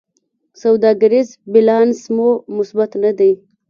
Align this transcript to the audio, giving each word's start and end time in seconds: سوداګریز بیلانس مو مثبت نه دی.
سوداګریز 0.61 1.29
بیلانس 1.51 1.99
مو 2.15 2.29
مثبت 2.57 2.91
نه 3.03 3.11
دی. 3.17 3.31